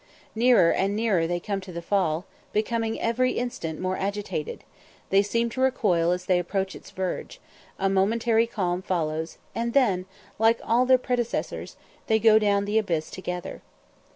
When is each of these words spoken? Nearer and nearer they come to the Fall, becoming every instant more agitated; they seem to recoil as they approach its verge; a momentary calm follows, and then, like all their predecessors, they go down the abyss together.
Nearer 0.33 0.71
and 0.73 0.95
nearer 0.95 1.27
they 1.27 1.39
come 1.39 1.61
to 1.61 1.71
the 1.71 1.79
Fall, 1.83 2.25
becoming 2.53 2.99
every 2.99 3.33
instant 3.33 3.79
more 3.79 3.97
agitated; 3.97 4.63
they 5.11 5.21
seem 5.21 5.47
to 5.51 5.61
recoil 5.61 6.09
as 6.09 6.25
they 6.25 6.39
approach 6.39 6.73
its 6.75 6.89
verge; 6.89 7.39
a 7.77 7.87
momentary 7.87 8.47
calm 8.47 8.81
follows, 8.81 9.37
and 9.53 9.73
then, 9.73 10.07
like 10.39 10.59
all 10.63 10.87
their 10.87 10.97
predecessors, 10.97 11.75
they 12.07 12.17
go 12.17 12.39
down 12.39 12.65
the 12.65 12.79
abyss 12.79 13.11
together. 13.11 13.61